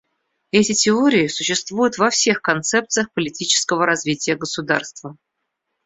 [0.49, 5.15] Эти теории существуют во всех концепциях политического развития государства.